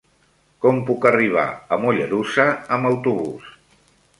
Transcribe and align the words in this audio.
Com 0.63 0.79
puc 0.87 1.05
arribar 1.09 1.43
a 1.53 1.79
Mollerussa 1.83 2.49
amb 2.79 2.91
autobús? 2.93 3.53